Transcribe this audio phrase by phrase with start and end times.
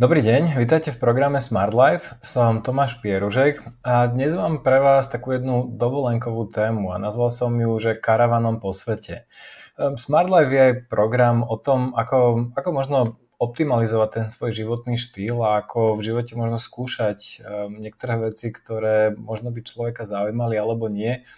[0.00, 2.16] Dobrý deň, vítajte v programe Smart Life.
[2.24, 7.52] Som Tomáš Pieružek a dnes mám pre vás takú jednu dovolenkovú tému a nazval som
[7.52, 9.28] ju, že karavanom po svete.
[9.76, 12.98] Ehm, Smart Life je program o tom, ako, ako možno
[13.36, 19.12] optimalizovať ten svoj životný štýl a ako v živote možno skúšať ehm, niektoré veci, ktoré
[19.12, 21.28] možno by človeka zaujímali alebo nie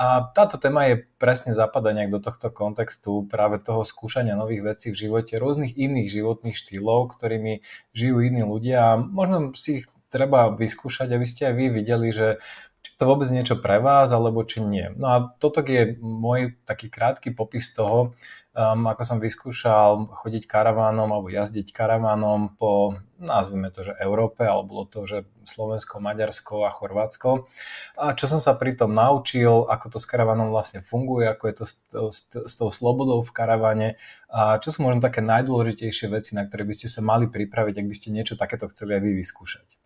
[0.00, 4.86] a táto téma je presne zapadá nejak do tohto kontextu práve toho skúšania nových vecí
[4.88, 7.60] v živote, rôznych iných životných štýlov, ktorými
[7.92, 12.40] žijú iní ľudia a možno si ich treba vyskúšať, aby ste aj vy videli, že
[12.80, 14.88] či to vôbec niečo pre vás, alebo či nie.
[14.96, 18.16] No a toto je môj taký krátky popis toho,
[18.54, 24.86] um, ako som vyskúšal chodiť karavánom alebo jazdiť karavánom po, nazvime to, že Európe, alebo
[24.86, 27.50] to, že Slovensko, Maďarsko a Chorvátsko.
[27.98, 31.54] A čo som sa pri tom naučil, ako to s karavánom vlastne funguje, ako je
[31.54, 33.88] to s, s, s tou slobodou v karavane
[34.30, 37.86] a čo sú možno také najdôležitejšie veci, na ktoré by ste sa mali pripraviť, ak
[37.86, 39.79] by ste niečo takéto chceli aj vy vyskúšať.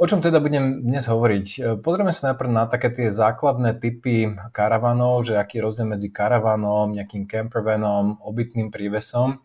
[0.00, 1.46] O čom teda budem dnes hovoriť?
[1.60, 6.08] E, pozrieme sa najprv na také tie základné typy karavanov, že aký je rozdiel medzi
[6.08, 9.44] karavanom, nejakým campervanom, obytným prívesom.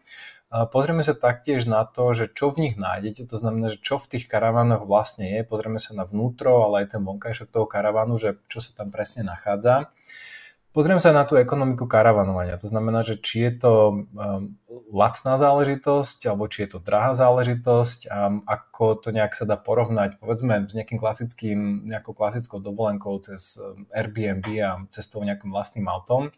[0.72, 4.16] Pozrieme sa taktiež na to, že čo v nich nájdete, to znamená, že čo v
[4.16, 5.44] tých karavanoch vlastne je.
[5.44, 9.28] Pozrieme sa na vnútro, ale aj ten vonkajšok toho karavanu, že čo sa tam presne
[9.28, 9.92] nachádza.
[10.76, 12.60] Pozriem sa na tú ekonomiku karavanovania.
[12.60, 13.74] To znamená, že či je to
[14.12, 14.60] um,
[14.92, 20.20] lacná záležitosť, alebo či je to drahá záležitosť, a ako to nejak sa dá porovnať,
[20.20, 26.36] povedzme, s nejakým klasickým, nejakou klasickou dovolenkou cez um, Airbnb a cestou nejakým vlastným autom.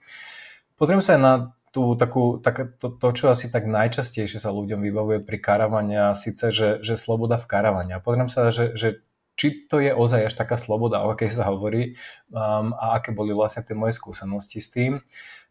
[0.77, 1.33] Pozriem sa aj na
[1.73, 6.13] tú takú, tak, to, to, čo asi tak najčastejšie sa ľuďom vybavuje pri karavane, a
[6.13, 7.97] síce, že, že sloboda v karavane.
[7.97, 9.01] A pozriem sa, že, že
[9.37, 11.93] či to je ozaj až taká sloboda, o akej sa hovorí
[12.33, 15.05] um, a aké boli vlastne tie moje skúsenosti s tým.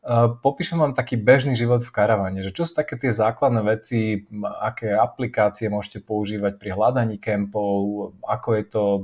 [0.07, 4.27] Uh, popíšem vám taký bežný život v karavane, že čo sú také tie základné veci,
[4.59, 9.01] aké aplikácie môžete používať pri hľadaní kempov, ako je to uh,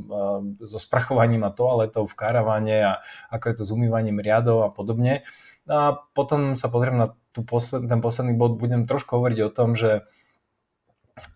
[0.66, 2.92] so sprachovaním a toaletou v karavane a
[3.30, 5.22] ako je to s umývaním riadov a podobne.
[5.70, 9.78] A potom sa pozriem na tú posled, ten posledný bod, budem trošku hovoriť o tom,
[9.78, 10.10] že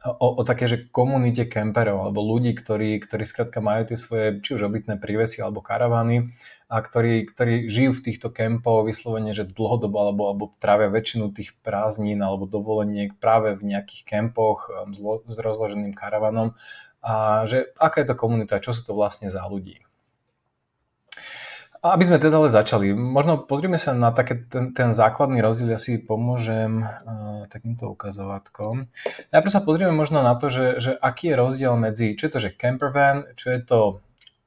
[0.06, 4.54] o, o také, že komunite kemperov alebo ľudí, ktorí, ktorí skrátka majú tie svoje či
[4.54, 6.34] už obytné prívesy alebo karavany
[6.66, 11.54] a ktorí, ktorí žijú v týchto kempov vyslovene, že dlhodobo alebo, alebo trávia väčšinu tých
[11.62, 16.58] prázdnin alebo dovoleniek práve v nejakých kempoch um, s, s rozloženým karavanom
[17.06, 19.85] a že aká je to komunita, čo sú to vlastne za ľudí.
[21.92, 25.80] Aby sme teda ale začali, možno pozrieme sa na také ten, ten základný rozdiel, ja
[25.80, 28.90] si pomôžem uh, takýmto ukazovatkom.
[29.30, 32.40] Najprv sa pozrieme možno na to, že, že aký je rozdiel medzi, čo je to,
[32.42, 33.78] že campervan, čo je to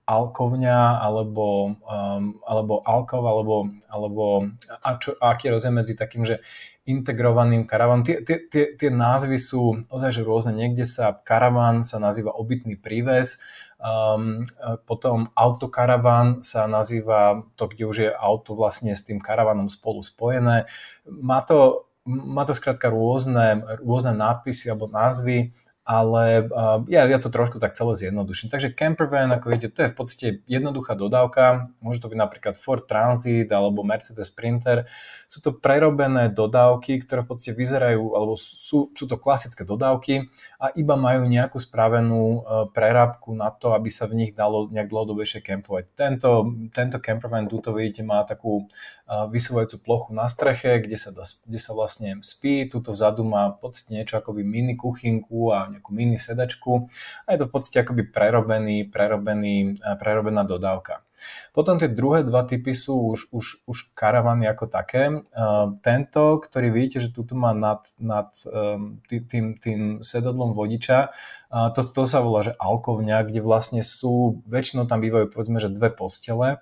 [0.10, 4.50] alkovňa, alebo, um, alebo alkov, alebo, alebo
[4.82, 6.42] a, čo, a aký je rozdiel medzi takým, že
[6.90, 8.02] integrovaným karavan.
[8.02, 10.58] Tie, tie, tie, tie názvy sú ozaj že rôzne.
[10.58, 13.38] Niekde sa karavan sa nazýva obytný príves,
[13.80, 14.44] Um,
[14.84, 20.68] potom autokaravan sa nazýva to, kde už je auto vlastne s tým karavanom spolu spojené.
[21.08, 25.56] Má to, má to skrátka rôzne, rôzne nápisy alebo názvy
[25.90, 28.54] ale uh, ja, ja to trošku tak celé zjednoduším.
[28.54, 31.74] Takže campervan, ako viete, to je v podstate jednoduchá dodávka.
[31.82, 34.86] Môže to byť napríklad Ford Transit alebo Mercedes Sprinter.
[35.26, 40.30] Sú to prerobené dodávky, ktoré v podstate vyzerajú, alebo sú, sú to klasické dodávky
[40.62, 44.94] a iba majú nejakú spravenú uh, prerábku na to, aby sa v nich dalo nejak
[44.94, 45.90] dlhodobejšie kempovať.
[45.98, 48.70] Tento, tento campervan, tu to vidíte, má takú
[49.10, 52.70] uh, vysúvajúcu plochu na streche, kde sa, dá, kde sa vlastne spí.
[52.70, 56.92] Tuto vzadu má v podstate niečo ako by mini kuchynku a nejakú mini sedačku
[57.24, 61.08] a je to v podstate akoby prerobený, prerobený, eh, prerobená dodávka.
[61.56, 65.08] Potom tie druhé dva typy sú už, už, už karavany ako také.
[65.08, 71.16] Eh, tento, ktorý vidíte, že tu má nad, nad ehm, tým, tým sedadlom vodiča,
[71.50, 75.90] to, to sa volá, že alkovňa, kde vlastne sú, väčšinou tam bývajú povedzme, že dve
[75.90, 76.62] postele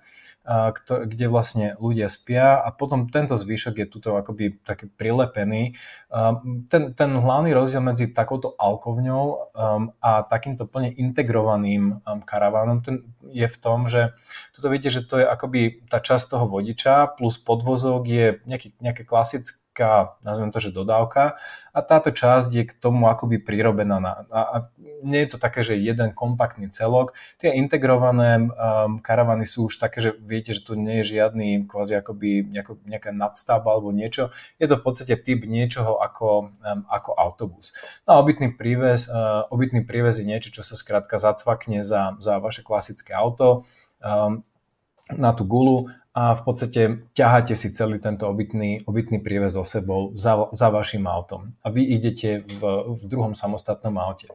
[0.88, 5.76] kde vlastne ľudia spia a potom tento zvyšok je tuto akoby taký prilepený.
[6.72, 13.04] Ten, ten hlavný rozdiel medzi takouto alkovňou um, a takýmto plne integrovaným um, karavánom ten
[13.28, 14.16] je v tom, že
[14.56, 19.04] tuto vidíte, že to je akoby tá časť toho vodiča plus podvozok je nejaký, nejaké
[19.04, 21.38] klasické taká, nazvem to, že dodávka
[21.70, 24.02] a táto časť je k tomu akoby prirobená.
[24.02, 24.58] Na, a, a
[25.06, 27.14] nie je to také, že jeden kompaktný celok.
[27.38, 32.02] Tie integrované um, karavany sú už také, že viete, že tu nie je žiadny kvázi
[32.02, 34.34] akoby nejako, nejaká nadstavba alebo niečo.
[34.58, 37.78] Je to v podstate typ niečoho ako, um, ako autobus.
[38.10, 42.42] No a obytný príves, uh, obytný príves je niečo, čo sa skrátka zacvakne za, za
[42.42, 43.70] vaše klasické auto
[44.02, 44.42] um,
[45.14, 45.88] na tú gulu
[46.18, 46.82] a v podstate
[47.14, 51.86] ťaháte si celý tento obytný, obytný prívez so sebou za, za vašim autom a vy
[51.86, 52.62] idete v,
[52.98, 54.34] v druhom samostatnom aute.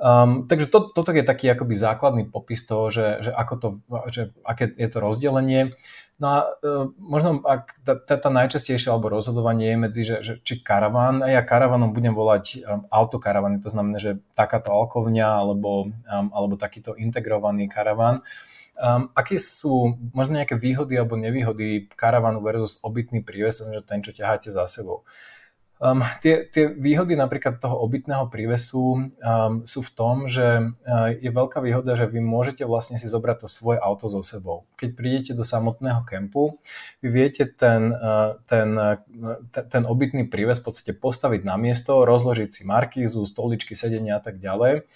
[0.00, 3.68] Um, takže to, toto je taký akoby základný popis toho, že, že, ako to,
[4.08, 5.76] že aké je to rozdelenie.
[6.16, 10.64] No a uh, možno ak tá, tá, najčastejšia alebo rozhodovanie je medzi, že, že či
[10.64, 16.26] karaván, a ja karavanom budem volať um, autokaravany, to znamená, že takáto alkovňa alebo, um,
[16.32, 18.24] alebo takýto integrovaný karaván.
[18.72, 24.16] Um, aké sú možno nejaké výhody alebo nevýhody karavanu versus obytný príves, že ten, čo
[24.16, 25.04] ťaháte za sebou?
[25.82, 31.26] Um, tie, tie výhody napríklad toho obytného prívesu um, sú v tom, že uh, je
[31.26, 34.62] veľká výhoda, že vy môžete vlastne si zobrať to svoje auto so sebou.
[34.78, 36.62] Keď prídete do samotného kempu,
[37.02, 39.02] vy viete ten, uh, ten, uh,
[39.50, 44.38] ten obytný príves v podstate postaviť na miesto, rozložiť si markízu, stoličky, sedenia a tak
[44.38, 44.86] ďalej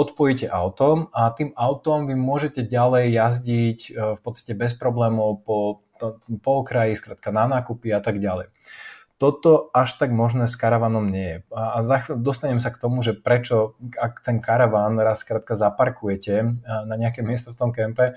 [0.00, 5.84] odpojíte autom a tým autom vy môžete ďalej jazdiť uh, v podstate bez problémov po,
[6.40, 8.48] po okraji, skrátka na nákupy a tak ďalej
[9.20, 11.38] toto až tak možné s karavanom nie je.
[11.52, 16.64] A za chvíľu dostanem sa k tomu, že prečo, ak ten karaván raz skrátka zaparkujete
[16.64, 18.16] na nejaké miesto v tom kempe,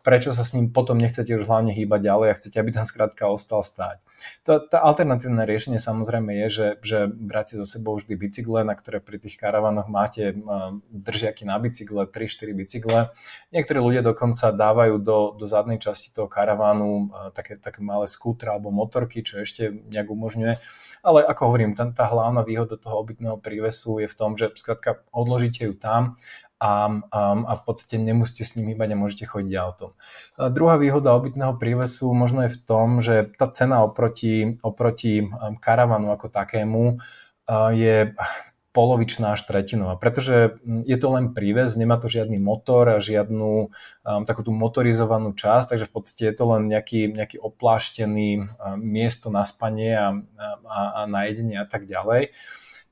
[0.00, 3.28] prečo sa s ním potom nechcete už hlavne hýbať ďalej a chcete, aby tam skrátka
[3.28, 4.00] ostal stáť.
[4.48, 8.72] To, tá alternatívne riešenie samozrejme je, že, že brať si so sebou vždy bicykle, na
[8.72, 10.32] ktoré pri tých karavanoch máte
[10.88, 13.12] držiaky na bicykle, 3-4 bicykle.
[13.52, 18.72] Niektorí ľudia dokonca dávajú do, do zadnej časti toho karavánu také, také malé skútra alebo
[18.72, 20.54] motorky, čo ešte nejak umožňuje.
[21.04, 25.04] Ale ako hovorím, tá, tá hlavná výhoda toho obytného prívesu je v tom, že skrátka
[25.12, 26.16] odložíte ju tam
[26.56, 29.92] a, a, a v podstate nemusíte s ním hýbať a môžete chodiť autom.
[30.40, 35.28] A druhá výhoda obytného prívesu možno je v tom, že tá cena oproti, oproti
[35.60, 37.04] karavanu ako takému
[37.76, 38.16] je
[38.74, 43.70] polovičná až tretinová, pretože mm, je to len príves, nemá to žiadny motor a žiadnu
[43.70, 48.46] um, takú tú motorizovanú časť, takže v podstate je to len nejaký, nejaký opláštený um,
[48.82, 50.18] miesto na spanie a,
[50.66, 52.34] a, a na jedenie a tak ďalej.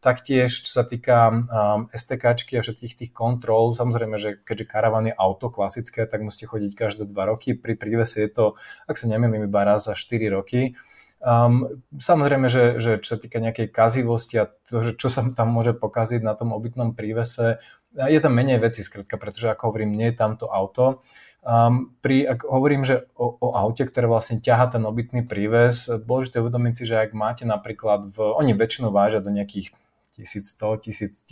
[0.03, 5.15] Taktiež, čo sa týka um, STKčky a všetkých tých kontrol, samozrejme, že keďže karavan je
[5.15, 7.55] auto klasické, tak musíte chodiť každé dva roky.
[7.55, 10.75] Pri prívese je to, ak sa nemýlim, iba raz za 4 roky.
[11.23, 15.55] Um, samozrejme, že, že čo sa týka nejakej kazivosti a to, že čo sa tam
[15.55, 17.63] môže pokaziť na tom obytnom prívese,
[17.95, 20.99] je tam menej veci, skrátka, pretože ako hovorím, nie je tam to auto.
[21.47, 26.43] Um, pri, ak hovorím, že o, o aute, ktoré vlastne ťaha ten obytný príves, dôležité
[26.43, 29.75] uvedomiť si, že ak máte napríklad, v, oni väčšinou vážia do nejakých
[30.19, 31.25] 1100, 1000,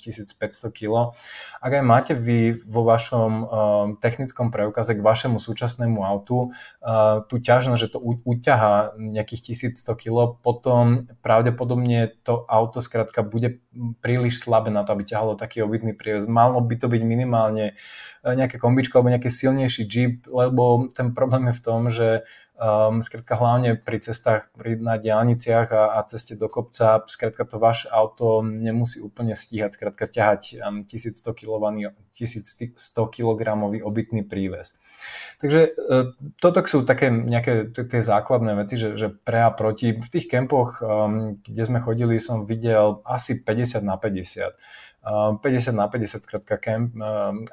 [0.00, 1.12] 1500 kg.
[1.60, 3.48] Ak aj máte vy vo vašom uh,
[4.00, 10.40] technickom preukaze k vašemu súčasnému autu uh, tú ťažnosť, že to uťahá nejakých 1100 kg,
[10.40, 13.60] potom pravdepodobne to auto skrátka bude
[14.00, 16.24] príliš slabé na to, aby ťahalo taký obytný prievoz.
[16.24, 17.76] Malo by to byť minimálne
[18.24, 22.08] nejaké kombičko alebo nejaký silnejší Jeep, lebo ten problém je v tom, že
[22.60, 27.56] Um, skrátka hlavne pri cestách pri, na diálniciach a, a ceste do kopca, skrátka to
[27.56, 32.76] vaše auto nemusí úplne stíhať, skrátka ťahať um, 1100 kg 1100
[33.16, 33.40] kg
[33.80, 34.76] obytný príves.
[35.40, 39.96] Takže uh, toto sú také nejaké tie základné veci, že, že pre a proti.
[39.96, 44.52] V tých kempoch, um, kde sme chodili, som videl asi 50 na 50
[45.00, 46.92] 50 na 50 skratka kemp,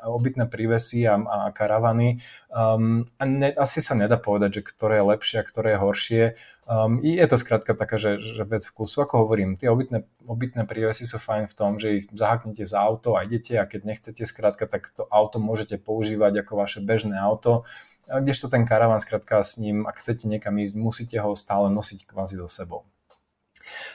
[0.04, 2.20] obytné prívesy a, a karavany.
[2.52, 6.24] Um, a ne, asi sa nedá povedať, že ktoré je lepšie a ktoré je horšie.
[6.68, 9.08] Um, je to skrátka taká, že, že vec vkusu.
[9.08, 13.16] Ako hovorím, tie obytné, obytné prívesy sú fajn v tom, že ich zahaknete za auto
[13.16, 17.64] a idete a keď nechcete skrátka, tak to auto môžete používať ako vaše bežné auto.
[18.08, 22.36] Kdežto ten karavan, skrátka s ním, ak chcete niekam ísť, musíte ho stále nosiť kvázi
[22.40, 22.84] so sebou.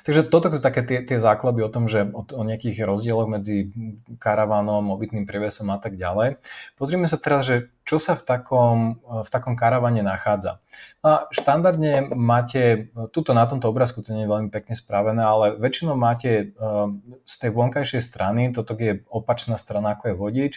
[0.03, 3.71] Takže toto sú také tie, tie základy o tom, že o, o nejakých rozdieloch medzi
[4.19, 6.41] karavánom, obytným prievesom a tak ďalej.
[6.77, 10.63] Pozrime sa teraz, že čo sa v takom, v takom karavane nachádza.
[11.03, 15.59] No a štandardne máte, tuto na tomto obrázku to nie je veľmi pekne spravené, ale
[15.59, 16.45] väčšinou máte e,
[17.27, 20.53] z tej vonkajšej strany, toto je opačná strana ako je vodič,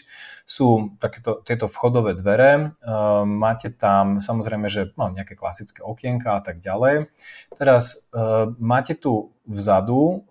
[0.45, 2.65] sú takéto, tieto vchodové dvere, e,
[3.25, 7.09] máte tam samozrejme, že no, nejaké klasické okienka a tak ďalej.
[7.57, 10.25] Teraz e, máte tu vzadu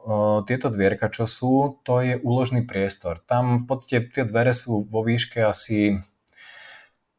[0.51, 3.23] tieto dvierka, čo sú, to je úložný priestor.
[3.31, 6.03] Tam v podstate tie dvere sú vo výške asi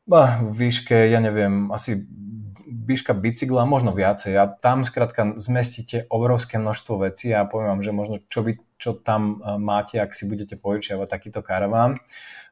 [0.08, 2.06] v výške, ja neviem, asi
[2.86, 4.38] výška bicykla, možno viacej.
[4.38, 8.94] A tam skrátka zmestíte obrovské množstvo vecí a poviem vám, že možno čo, by, čo
[8.94, 11.98] tam e, máte, ak si budete požičiavať takýto karaván.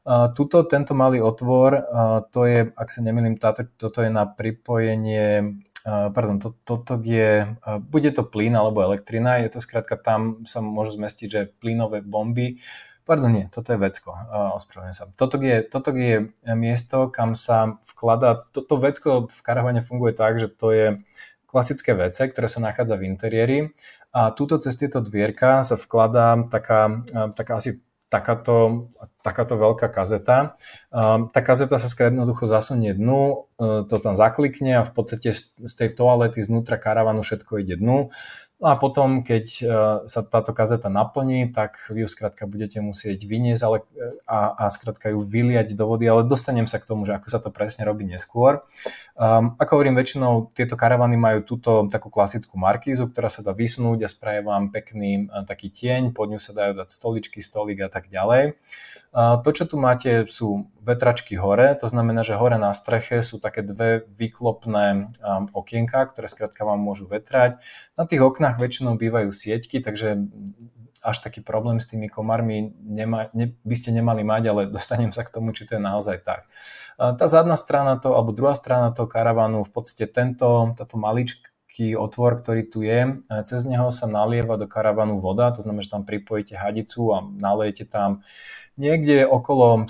[0.04, 4.28] Uh, tuto, tento malý otvor, uh, to je, ak sa nemýlim, táto, toto je na
[4.28, 7.44] pripojenie pardon, to, toto je,
[7.92, 12.64] bude to plyn alebo elektrina, je to skrátka tam sa môžu zmestiť, že plynové bomby,
[13.04, 15.06] Pardon, nie, toto je vecko, uh, ospravedlňujem sa.
[15.20, 20.48] Toto je, toto je miesto, kam sa vklada, toto vecko v karavane funguje tak, že
[20.48, 20.88] to je
[21.44, 23.58] klasické vece, ktoré sa nachádza v interiéri
[24.10, 27.06] a túto cez tieto dvierka sa vkladá taká,
[27.38, 27.84] taká asi
[28.14, 28.90] takáto,
[29.26, 30.54] takáto veľká kazeta.
[31.34, 35.98] Tá kazeta sa jednoducho zasunie dnu, e, to tam zaklikne a v podstate z tej
[35.98, 38.14] toalety znútra karavanu všetko ide dnu.
[38.64, 39.64] No a potom, keď e,
[40.08, 44.72] sa táto kazeta naplní, tak vy ju skrátka budete musieť vyniesť ale, e, a, a
[44.72, 47.84] skrátka ju vyliať do vody, ale dostanem sa k tomu, že ako sa to presne
[47.84, 48.64] robí neskôr.
[49.20, 54.08] Um, ako hovorím, väčšinou tieto karavany majú túto takú klasickú markízu, ktorá sa dá vysnúť
[54.08, 57.92] a spraje vám pekný uh, taký tieň, pod ňu sa dajú dať stoličky, stolík a
[57.92, 58.56] tak ďalej.
[59.14, 63.62] To, čo tu máte, sú vetračky hore, to znamená, že hore na streche sú také
[63.62, 67.62] dve výklopné um, okienka, ktoré skrátka vám môžu vetrať.
[67.94, 70.18] Na tých oknách väčšinou bývajú sieťky, takže
[71.04, 75.22] až taký problém s tými komármi nema, ne, by ste nemali mať, ale dostanem sa
[75.22, 76.50] k tomu, či to je naozaj tak.
[76.98, 80.96] Tá zadná strana to, alebo druhá strana toho karavanu, v podstate tento, táto
[81.74, 85.90] maličký otvor, ktorý tu je, cez neho sa nalieva do karavanu voda, to znamená, že
[85.90, 88.22] tam pripojíte hadicu a nalejete tam
[88.78, 89.86] niekde okolo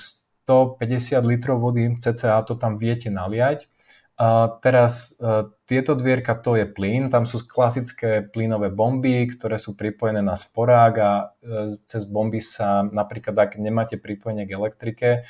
[0.47, 3.67] 150 litrov vody cca to tam viete naliať.
[4.13, 9.73] A teraz e, tieto dvierka to je plyn, tam sú klasické plynové bomby, ktoré sú
[9.73, 11.11] pripojené na sporák a
[11.41, 15.21] e, cez bomby sa napríklad, ak nemáte pripojenie k elektrike, e,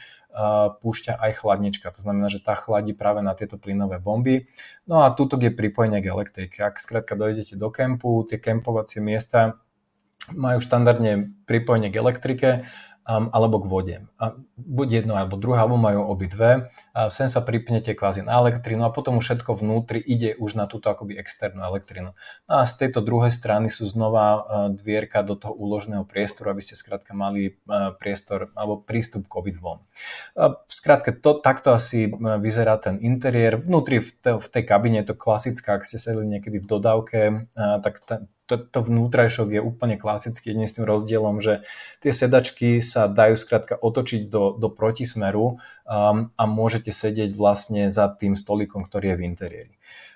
[0.81, 1.93] púšťa aj chladnička.
[1.93, 4.49] To znamená, že tá chladí práve na tieto plynové bomby.
[4.89, 6.57] No a túto je pripojenie k elektrike.
[6.65, 9.61] Ak skrátka dojdete do kempu, tie kempovacie miesta
[10.31, 12.49] majú štandardne pripojenie k elektrike
[13.07, 13.95] alebo k vode.
[14.15, 16.71] A buď jedno alebo druhé, alebo majú obidve.
[17.11, 21.19] Sem sa pripnete kvázi na elektrinu a potom všetko vnútri ide už na túto akoby
[21.19, 22.15] externú elektrinu.
[22.47, 26.79] No a z tejto druhej strany sú znova dvierka do toho úložného priestoru, aby ste
[26.79, 27.59] skrátka mali
[27.99, 29.83] priestor alebo prístup k obidvom.
[30.71, 32.07] Skrátka, to, takto asi
[32.39, 33.59] vyzerá ten interiér.
[33.59, 37.19] Vnútri v, te, v tej kabine je to klasická, ak ste sedeli niekedy v dodávke,
[37.53, 41.63] tak ten, to, to vnútrajšok je úplne klasický, jedným s tým rozdielom, že
[42.03, 45.57] tie sedačky sa dajú skrátka otočiť do, do protismeru
[45.87, 49.73] um, a môžete sedieť vlastne za tým stolikom, ktorý je v interiéri.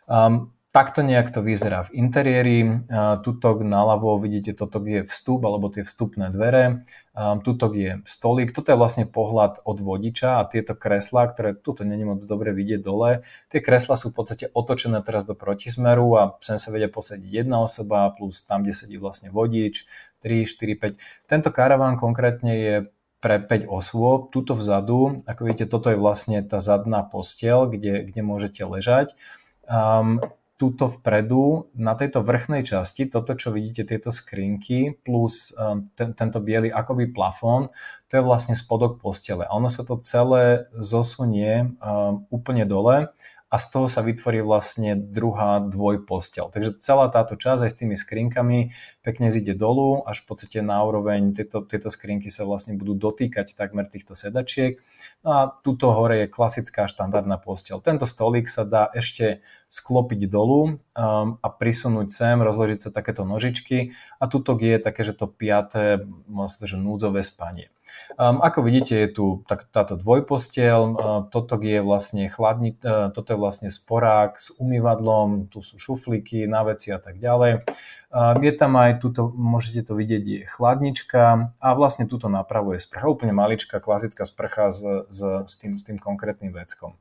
[0.07, 2.85] Um, Takto nejak to vyzerá v interiéri.
[3.25, 6.85] Tuto naľavo vidíte, toto je vstup alebo tie vstupné dvere.
[7.17, 8.53] Tuto je stolík.
[8.53, 12.85] Toto je vlastne pohľad od vodiča a tieto kreslá, ktoré tuto není moc dobre vidieť
[12.85, 17.25] dole, tie kreslá sú v podstate otočené teraz do protismeru a sem sa vedia posadiť
[17.25, 19.89] jedna osoba plus tam, kde sedí vlastne vodič,
[20.21, 21.25] 3, 4, 5.
[21.25, 22.75] Tento karaván konkrétne je
[23.17, 24.29] pre 5 osôb.
[24.29, 29.17] Tuto vzadu, ako vidíte, toto je vlastne tá zadná postel, kde, kde môžete ležať.
[29.65, 30.21] Um,
[30.57, 36.41] tuto vpredu, na tejto vrchnej časti, toto, čo vidíte, tieto skrinky, plus um, ten, tento
[36.41, 37.69] biely akoby plafón,
[38.09, 39.45] to je vlastne spodok postele.
[39.45, 43.13] A ono sa to celé zosunie um, úplne dole
[43.47, 46.51] a z toho sa vytvorí vlastne druhá dvojpostel.
[46.51, 50.83] Takže celá táto časť aj s tými skrinkami pekne zíde dolu, až v podstate na
[50.83, 54.83] úroveň tieto, tieto skrinky sa vlastne budú dotýkať takmer týchto sedačiek.
[55.23, 57.79] No a tuto hore je klasická štandardná postel.
[57.79, 59.39] Tento stolík sa dá ešte
[59.71, 65.15] sklopiť dolu um, a prisunúť sem, rozložiť sa takéto nožičky a tuto je také, že
[65.15, 67.71] to piaté, možno že núdzové spanie.
[68.17, 70.95] Um, ako vidíte, je tu tak, táto dvojpostiel, uh,
[71.29, 76.63] toto je vlastne chladni, uh, toto je vlastne sporák s umývadlom, tu sú šuflíky na
[76.65, 77.67] veci a tak ďalej.
[78.07, 82.81] Uh, je tam aj, tuto, môžete to vidieť, je chladnička a vlastne tuto napravo je
[82.81, 84.79] sprcha, úplne maličká, klasická sprcha s,
[85.11, 86.95] s, s, tým, s tým konkrétnym veckom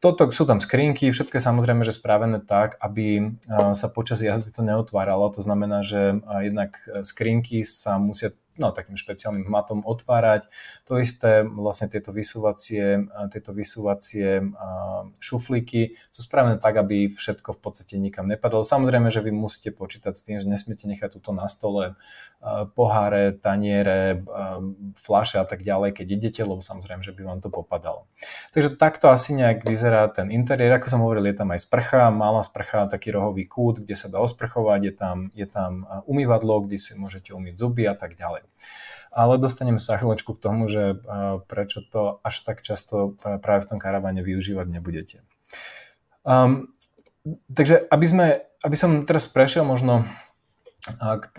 [0.00, 3.38] toto sú tam skrinky, všetko je samozrejme, že spravené tak, aby
[3.72, 5.32] sa počas jazdy to neotváralo.
[5.32, 10.48] To znamená, že jednak e, skrinky sa musia no, takým špeciálnym hmatom otvárať.
[10.88, 14.42] To isté, vlastne tieto vysúvacie, tieto vysúvacie
[15.18, 18.66] šuflíky sú spravené tak, aby všetko v podstate nikam nepadalo.
[18.66, 21.94] Samozrejme, že vy musíte počítať s tým, že nesmiete nechať túto na stole
[22.78, 24.22] poháre, taniere,
[24.94, 28.06] flaše a tak ďalej, keď idete, lebo samozrejme, že by vám to popadalo.
[28.54, 30.78] Takže takto asi nejak vyzerá ten interiér.
[30.78, 34.22] Ako som hovoril, je tam aj sprcha, malá sprcha, taký rohový kút, kde sa dá
[34.22, 38.46] osprchovať, je tam, je tam umývadlo, kde si môžete umyť zuby a tak ďalej.
[39.16, 41.00] Ale dostaneme sa chvíľočku k tomu, že
[41.48, 45.24] prečo to až tak často práve v tom karavane využívať nebudete.
[46.20, 46.76] Um,
[47.48, 48.26] takže aby, sme,
[48.60, 50.04] aby som teraz prešiel možno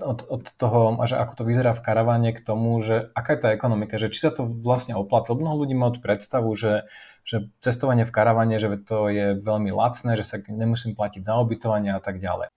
[0.02, 3.50] od, od toho, že ako to vyzerá v karavane k tomu, že aká je tá
[3.54, 5.32] ekonomika, že či sa to vlastne oplatí.
[5.38, 6.90] Mnoho ľudí má tú predstavu, že,
[7.24, 11.96] že cestovanie v karavane, že to je veľmi lacné, že sa nemusím platiť za ubytovanie
[11.96, 12.50] a tak ďalej.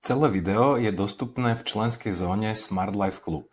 [0.00, 3.52] Celé video je dostupné v členskej zóne Smart Life Club.